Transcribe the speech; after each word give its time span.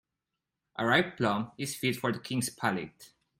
A 0.79 0.83
ripe 0.87 1.15
plum 1.17 1.51
is 1.59 1.75
fit 1.75 1.95
for 1.95 2.09
a 2.09 2.19
king's 2.19 2.49
palate. 2.49 3.11